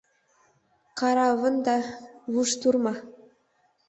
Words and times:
Каравында 1.01 1.75
вуштурма. 2.37 2.93